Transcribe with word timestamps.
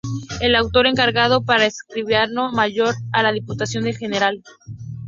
El 0.39 0.55
autor 0.55 0.87
encargado 0.87 1.43
era 1.47 1.57
el 1.57 1.61
escribano 1.61 2.51
mayor 2.51 2.95
de 2.99 3.21
la 3.21 3.31
Diputación 3.31 3.83
del 3.83 3.97
General. 3.99 4.41